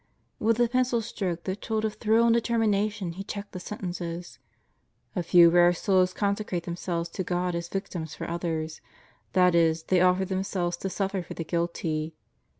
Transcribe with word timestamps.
With 0.39 0.59
a 0.59 0.67
pencil 0.67 0.99
stroke 1.03 1.43
that 1.43 1.61
told 1.61 1.85
of 1.85 1.93
thrill 1.93 2.25
and 2.25 2.35
determina 2.35 2.91
tion 2.91 3.11
he 3.11 3.23
checked 3.23 3.51
the 3.51 3.59
sentence: 3.59 4.39
"A 5.15 5.21
few 5.21 5.51
rare 5.51 5.73
souls 5.73 6.11
consecrate 6.11 6.63
them 6.63 6.75
selves 6.75 7.07
to 7.09 7.23
God 7.23 7.53
as 7.53 7.67
Victims 7.69 8.15
for 8.15 8.27
others; 8.27 8.81
that 9.33 9.53
is, 9.53 9.83
they 9.83 10.01
offer 10.01 10.25
themselves 10.25 10.75
to 10.77 10.89
suffer 10.89 11.21
for 11.21 11.35
the 11.35 11.43
guilty." 11.43 12.15